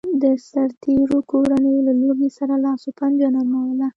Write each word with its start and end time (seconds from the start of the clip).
د 0.21 0.23
سرتېرو 0.49 1.17
کورنیو 1.31 1.85
له 1.87 1.93
لوږې 2.01 2.29
سره 2.37 2.53
لاس 2.65 2.81
و 2.85 2.91
پنجه 2.99 3.27
نرموله 3.35 3.87